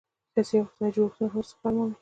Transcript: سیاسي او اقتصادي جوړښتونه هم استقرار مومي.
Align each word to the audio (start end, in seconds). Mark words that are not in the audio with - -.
سیاسي 0.33 0.55
او 0.59 0.65
اقتصادي 0.67 0.91
جوړښتونه 0.95 1.29
هم 1.31 1.39
استقرار 1.43 1.73
مومي. 1.75 1.89